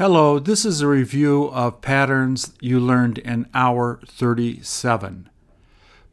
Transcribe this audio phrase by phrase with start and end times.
[0.00, 5.28] Hello, this is a review of patterns you learned in hour 37.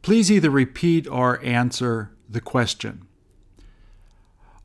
[0.02, 3.08] Please either repeat or answer the question.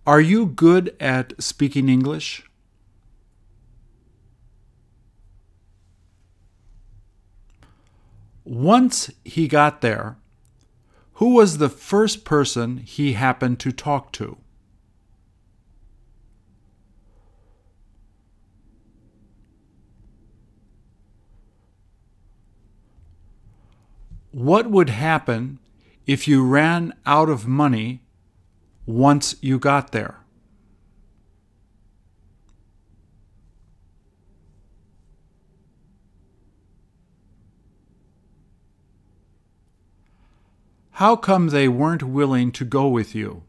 [0.05, 2.43] Are you good at speaking English?
[8.43, 10.17] Once he got there,
[11.13, 14.42] who was the first person he happened to talk to?
[24.33, 25.59] What would happen
[26.07, 28.01] if you ran out of money
[28.87, 30.21] once you got there?
[40.93, 43.43] How come they weren't willing to go with you?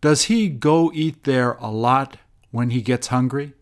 [0.00, 2.18] Does he go eat there a lot
[2.50, 3.54] when he gets hungry?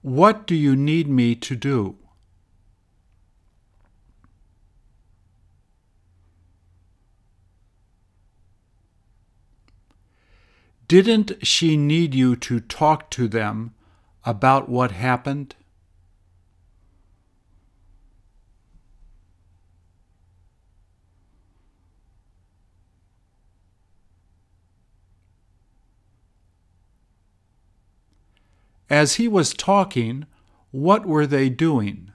[0.00, 1.98] What do you need me to do?
[10.88, 13.74] Didn't she need you to talk to them
[14.24, 15.54] about what happened?
[28.90, 30.26] As he was talking,
[30.72, 32.10] what were they doing?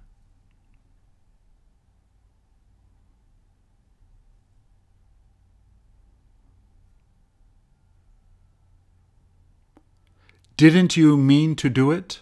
[10.58, 12.22] Didn't you mean to do it?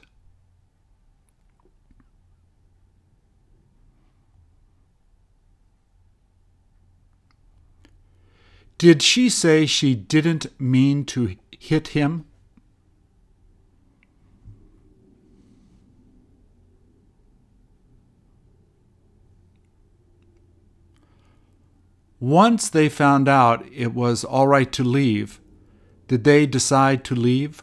[8.77, 12.25] Did she say she didn't mean to hit him?
[22.23, 25.41] Once they found out it was all right to leave,
[26.07, 27.61] did they decide to leave?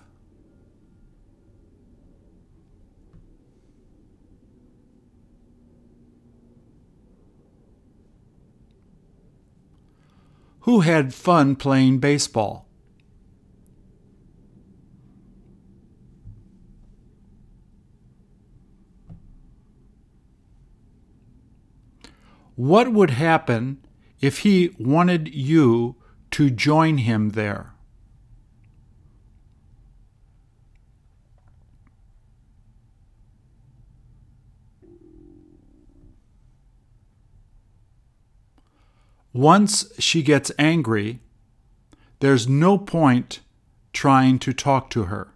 [10.65, 12.69] Who had fun playing baseball?
[22.57, 23.79] What would happen
[24.21, 25.97] if he wanted you
[26.33, 27.73] to join him there?
[39.33, 41.21] Once she gets angry,
[42.19, 43.41] there's no point
[43.93, 45.30] trying to talk to her.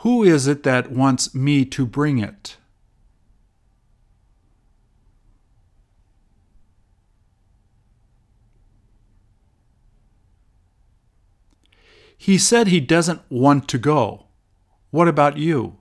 [0.00, 2.56] Who is it that wants me to bring it?
[12.16, 14.24] He said he doesn't want to go.
[14.90, 15.76] What about you?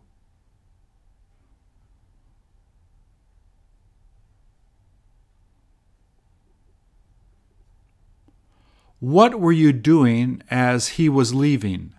[9.00, 11.94] What were you doing as he was leaving?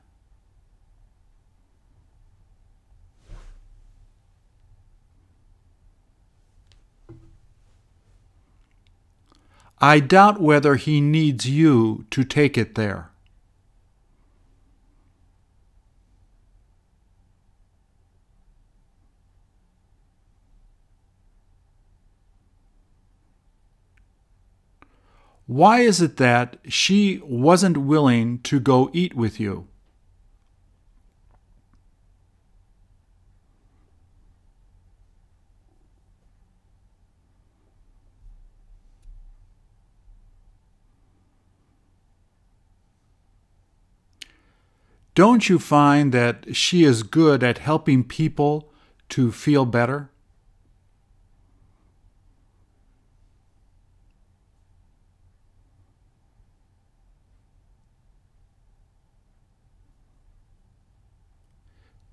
[9.80, 13.10] I doubt whether he needs you to take it there.
[25.46, 29.69] Why is it that she wasn't willing to go eat with you?
[45.20, 48.72] Don't you find that she is good at helping people
[49.10, 50.08] to feel better?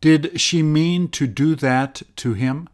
[0.02, 2.68] Did she mean to do that to him?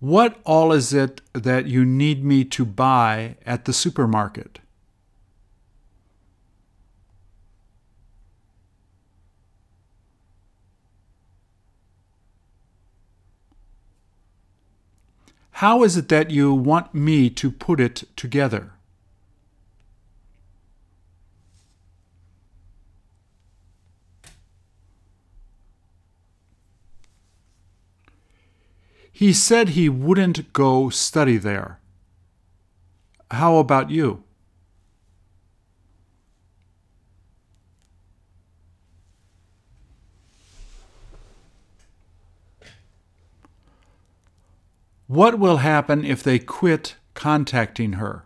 [0.00, 4.58] What all is it that you need me to buy at the supermarket?
[15.50, 18.72] How is it that you want me to put it together?
[29.20, 31.78] He said he wouldn't go study there.
[33.30, 34.22] How about you?
[45.06, 48.24] What will happen if they quit contacting her?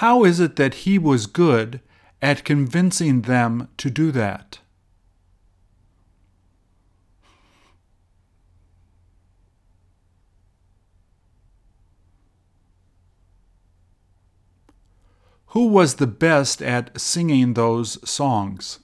[0.00, 1.80] How is it that he was good
[2.20, 4.58] at convincing them to do that?
[15.46, 18.80] Who was the best at singing those songs?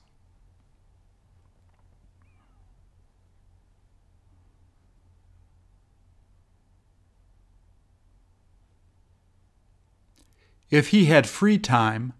[10.72, 12.14] If he had free time,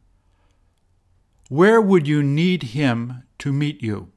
[1.49, 4.13] where would you need him to meet you?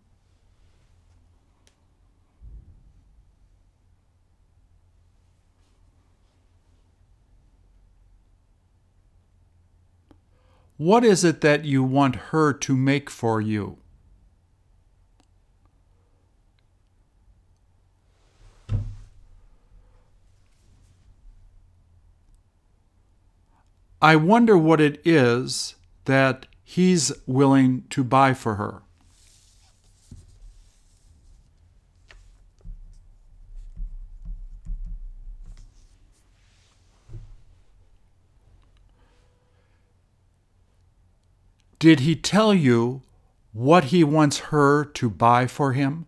[10.75, 13.77] What is it that you want her to make for you?
[24.01, 25.75] I wonder what it is
[26.05, 28.81] that he's willing to buy for her.
[41.79, 43.01] Did he tell you
[43.53, 46.07] what he wants her to buy for him?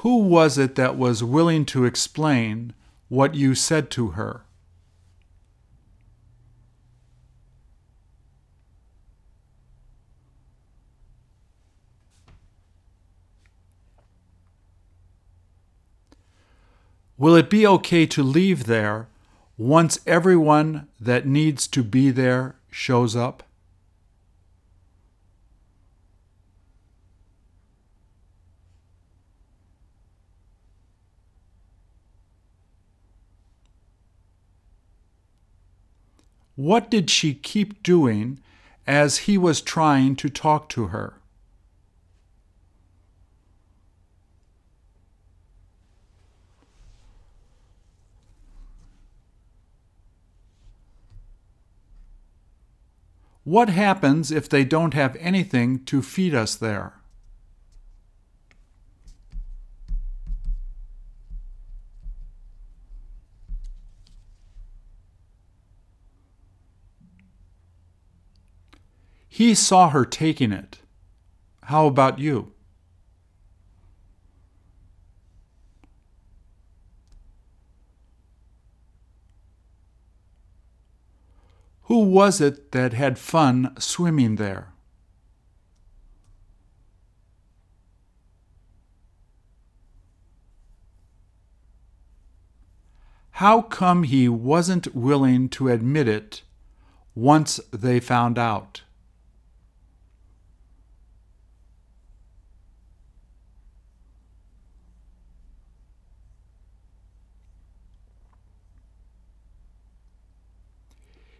[0.00, 2.74] Who was it that was willing to explain
[3.08, 4.42] what you said to her?
[17.16, 19.08] Will it be okay to leave there
[19.56, 23.42] once everyone that needs to be there shows up?
[36.56, 38.40] What did she keep doing
[38.86, 41.20] as he was trying to talk to her?
[53.44, 56.94] What happens if they don't have anything to feed us there?
[69.36, 70.78] He saw her taking it.
[71.64, 72.54] How about you?
[81.82, 84.72] Who was it that had fun swimming there?
[93.32, 96.42] How come he wasn't willing to admit it
[97.14, 98.80] once they found out?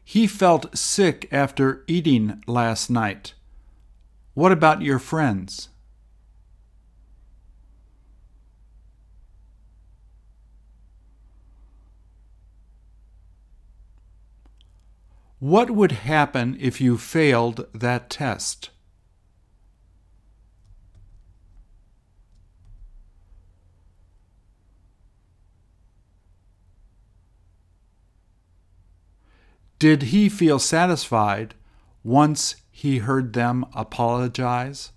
[0.09, 3.35] He felt sick after eating last night.
[4.35, 5.69] What about your friends?
[15.41, 18.71] What would happen if you failed that test?
[29.79, 31.55] Did he feel satisfied
[32.03, 34.93] once he heard them apologize?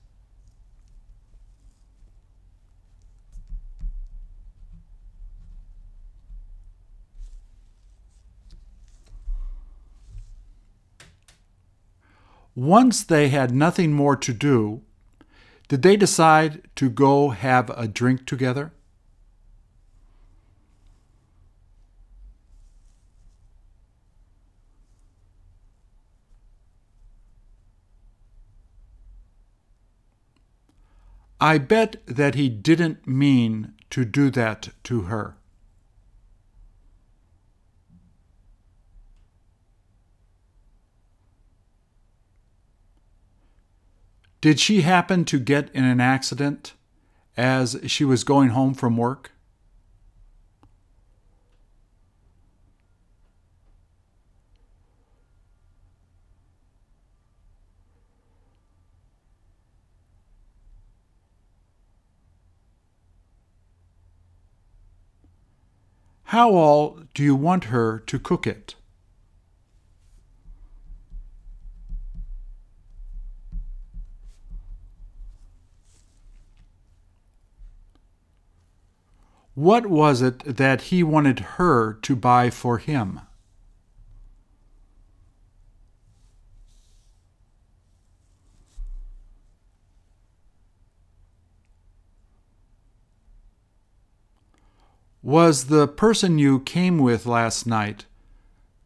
[12.56, 14.82] Once they had nothing more to do,
[15.70, 18.74] did they decide to go have a drink together?
[31.42, 35.38] I bet that he didn't mean to do that to her.
[44.42, 46.74] Did she happen to get in an accident
[47.36, 49.32] as she was going home from work?
[66.30, 68.76] How all do you want her to cook it?
[79.56, 83.22] What was it that he wanted her to buy for him?
[95.22, 98.06] Was the person you came with last night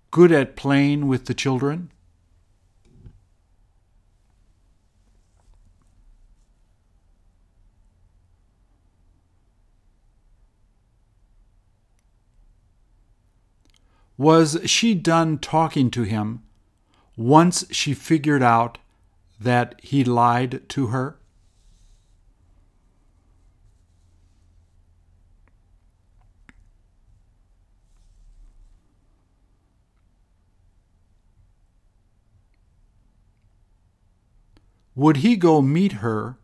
[0.10, 1.92] good at playing with the children?
[14.18, 16.44] Was she done talking to him
[17.16, 18.80] once she figured out
[19.40, 21.18] that he lied to her?
[34.96, 36.38] Would he go meet her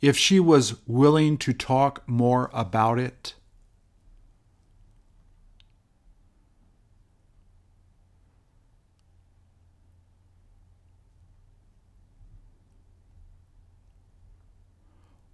[0.00, 3.34] if she was willing to talk more about it?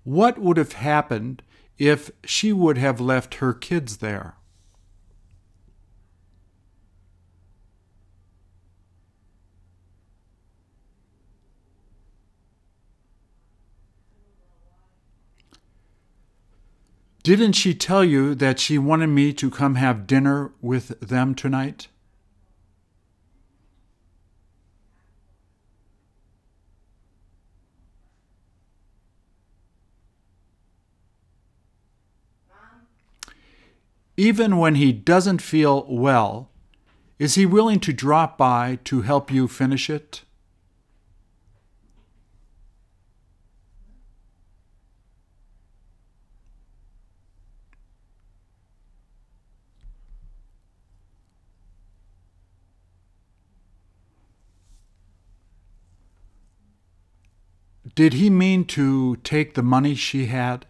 [0.04, 1.42] What would have happened
[1.78, 4.36] if she would have left her kids there?
[17.26, 21.88] Didn't she tell you that she wanted me to come have dinner with them tonight?
[34.16, 36.48] Even when he doesn't feel well,
[37.18, 40.22] is he willing to drop by to help you finish it?
[57.96, 60.66] Did he mean to take the money she had?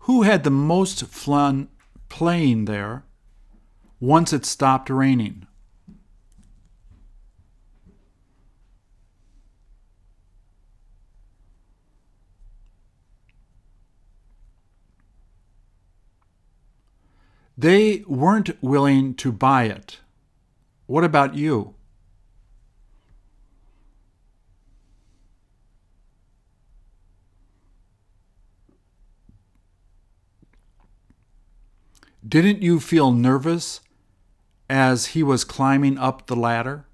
[0.00, 1.68] Who had the most fun
[2.08, 3.04] playing there
[4.00, 5.47] once it stopped raining?
[17.60, 19.98] They weren't willing to buy it.
[20.86, 21.74] What about you?
[32.26, 33.80] Didn't you feel nervous
[34.70, 36.87] as he was climbing up the ladder?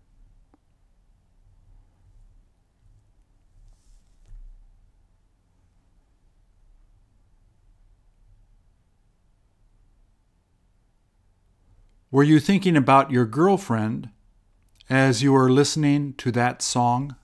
[12.15, 14.09] Were you thinking about your girlfriend
[14.89, 17.17] as you were listening to that song?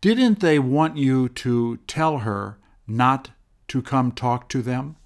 [0.00, 2.56] Didn't they want you to tell her
[2.86, 3.32] not
[3.68, 4.96] to come talk to them?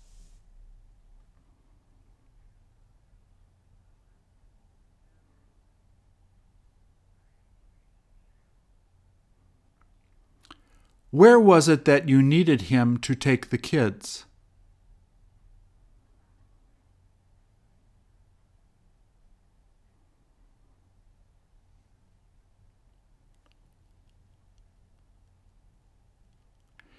[11.14, 14.24] Where was it that you needed him to take the kids?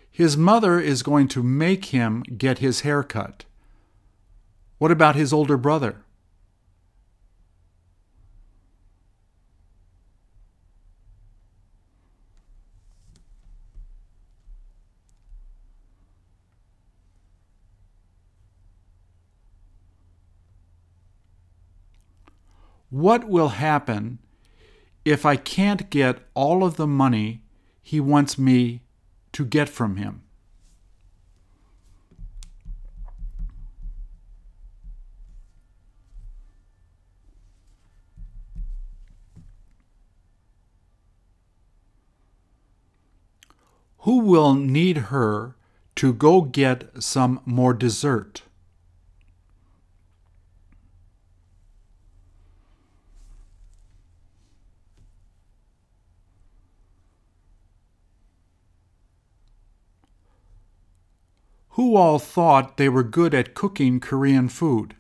[0.10, 3.44] His mother is going to make him get his hair cut.
[4.78, 6.05] What about his older brother?
[23.06, 24.18] What will happen
[25.14, 27.44] if I can't get all of the money
[27.84, 28.82] he wants me
[29.34, 30.24] to get from him?
[44.00, 45.56] Who will need her
[45.98, 48.42] to go get some more dessert?
[61.96, 64.96] All thought they were good at cooking Korean food.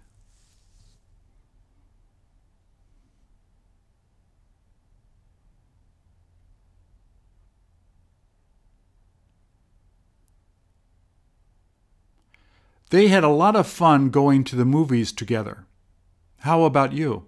[12.91, 15.65] They had a lot of fun going to the movies together.
[16.39, 17.25] How about you?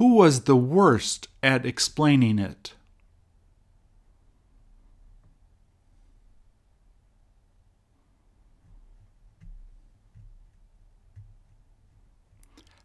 [0.00, 2.72] Who was the worst at explaining it?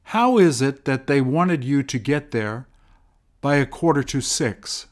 [0.04, 2.68] How is it that they wanted you to get there
[3.40, 4.88] by a quarter to six?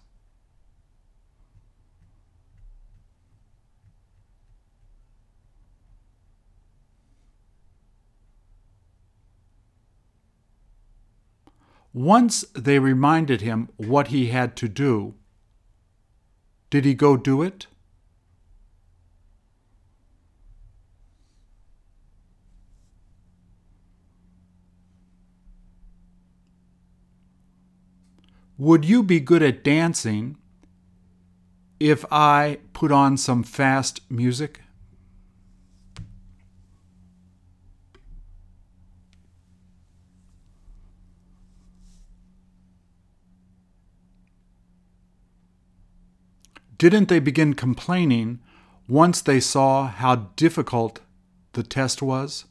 [11.94, 15.14] Once they reminded him what he had to do.
[16.72, 17.68] Did he go do it?
[28.58, 30.38] Would you be good at dancing
[31.80, 34.63] if I put on some fast music?
[46.84, 48.42] Didn't they begin complaining
[48.90, 51.00] once they saw how difficult
[51.54, 52.44] the test was?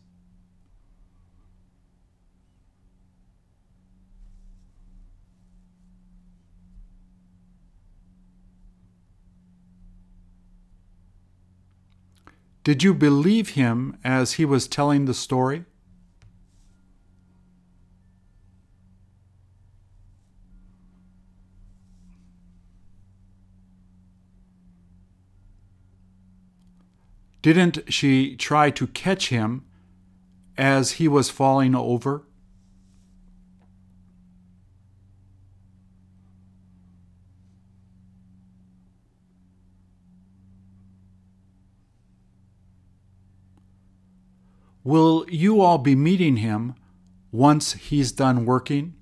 [12.65, 15.67] Did you believe him as he was telling the story?
[27.43, 29.65] Didn't she try to catch him
[30.57, 32.23] as he was falling over?
[44.85, 46.75] Will you all be meeting him
[47.31, 48.95] once he's done working?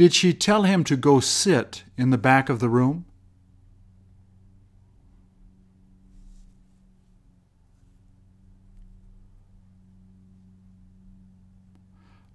[0.00, 3.04] Did she tell him to go sit in the back of the room?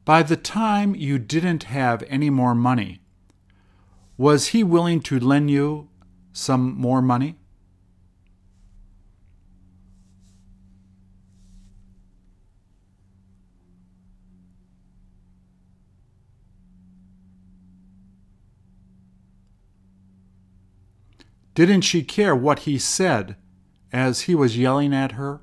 [0.06, 3.02] By the time you didn't have any more money,
[4.16, 5.90] was he willing to lend you
[6.34, 7.36] some more money?
[21.56, 23.38] Didn't she care what he said
[23.92, 25.40] as he was yelling at her?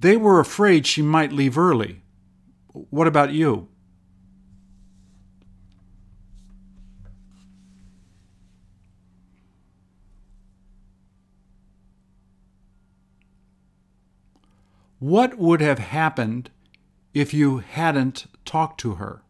[0.00, 2.00] They were afraid she might leave early.
[2.72, 3.68] What about you?
[14.98, 16.50] What would have happened
[17.12, 19.22] if you hadn't talked to her?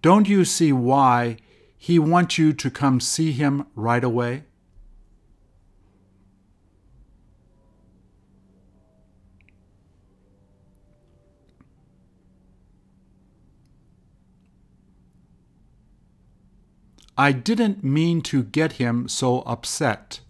[0.00, 1.38] Don't you see why
[1.76, 4.44] he wants you to come see him right away?
[17.18, 20.20] I didn't mean to get him so upset.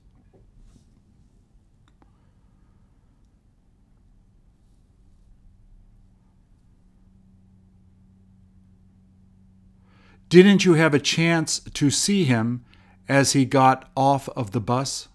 [10.28, 12.64] Didn't you have a chance to see him
[13.08, 15.08] as he got off of the bus?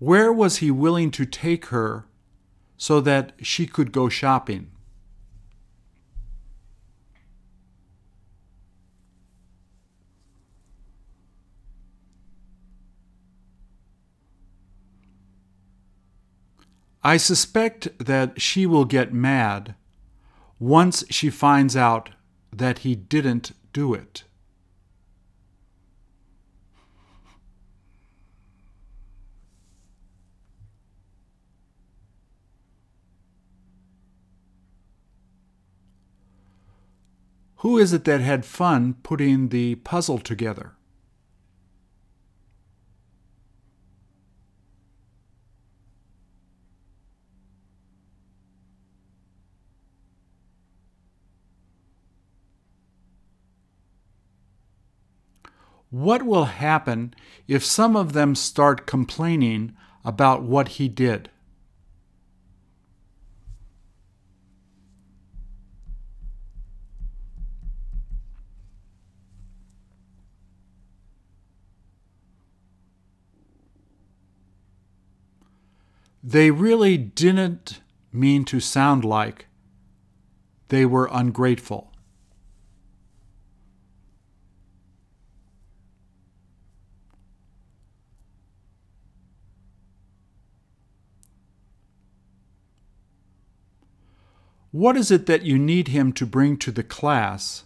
[0.00, 2.06] Where was he willing to take her
[2.78, 4.70] so that she could go shopping?
[17.04, 19.74] I suspect that she will get mad
[20.58, 22.08] once she finds out
[22.50, 24.24] that he didn't do it.
[37.60, 40.72] Who is it that had fun putting the puzzle together?
[55.90, 57.12] What will happen
[57.46, 61.28] if some of them start complaining about what he did?
[76.22, 77.80] They really didn't
[78.12, 79.46] mean to sound like
[80.68, 81.90] they were ungrateful.
[94.72, 97.64] What is it that you need him to bring to the class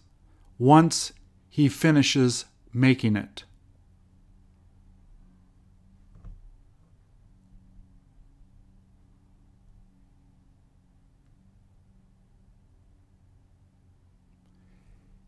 [0.59, 1.13] once
[1.51, 3.45] he finishes making it?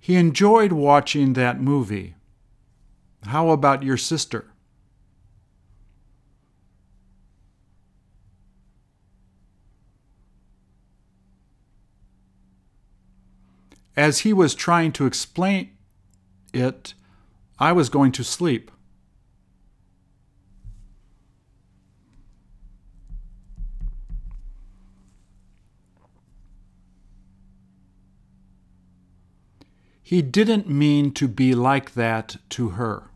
[0.07, 2.15] He enjoyed watching that movie.
[3.25, 4.53] How about your sister?
[13.97, 15.71] As he was trying to explain
[16.55, 16.95] it,
[17.59, 18.71] I was going to sleep.
[30.07, 33.11] He didn't mean to be like that to her.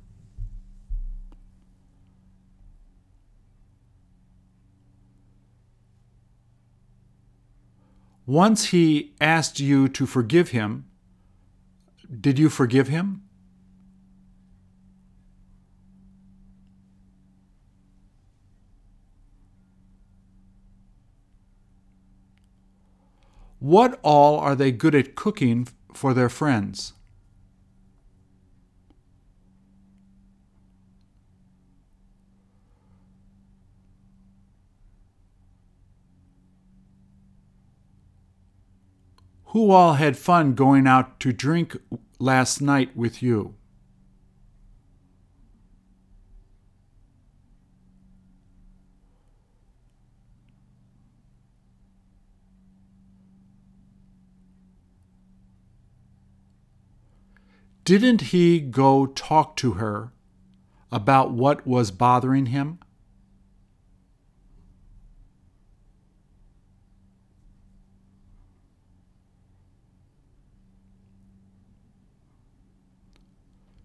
[8.26, 10.86] Once he asked you to forgive him,
[12.20, 13.22] did you forgive him?
[23.60, 26.94] What all are they good at cooking for their friends.
[39.46, 41.76] Who all had fun going out to drink
[42.20, 43.56] last night with you?
[57.84, 60.12] Didn't he go talk to her
[60.92, 62.78] about what was bothering him?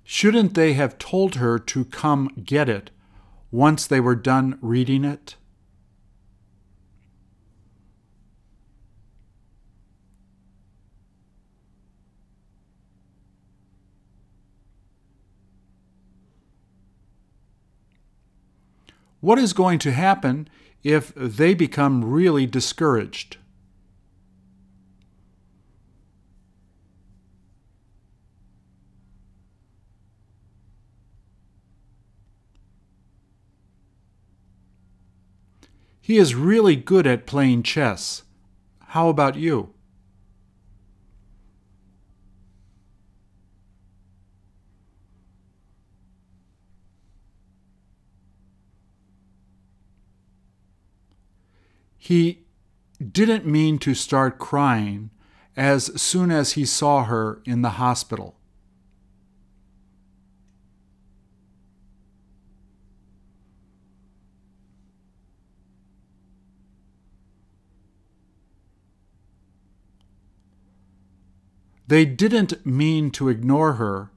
[0.04, 2.90] Shouldn't they have told her to come get it
[3.52, 5.36] once they were done reading it?
[19.26, 20.48] What is going to happen
[20.84, 23.38] if they become really discouraged?
[36.00, 38.22] He is really good at playing chess.
[38.90, 39.75] How about you?
[52.06, 52.46] He
[53.02, 55.10] didn't mean to start crying
[55.58, 58.36] as soon as he saw her in the hospital.
[71.88, 74.12] They didn't mean to ignore her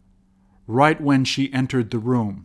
[0.66, 2.44] right when she entered the room.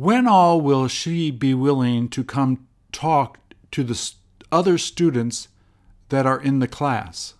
[0.00, 3.38] When all will she be willing to come talk
[3.70, 4.12] to the
[4.50, 5.48] other students
[6.08, 7.34] that are in the class?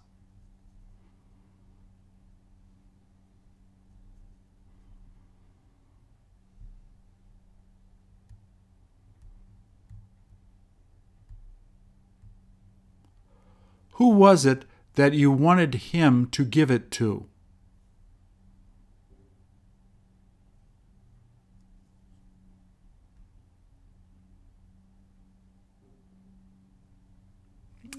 [13.93, 17.30] Who was it that you wanted him to give it to?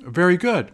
[0.03, 0.71] Very good.